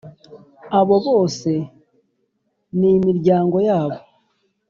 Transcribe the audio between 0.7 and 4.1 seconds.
abo bose n'imiryango yabo